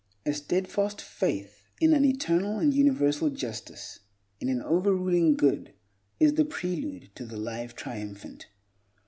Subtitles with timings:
[0.25, 3.99] A steadfast faith in an Eternal and Universal Justice,
[4.39, 5.75] in an over ruling Good,
[6.19, 8.47] is the prelude to the Life Triumphant.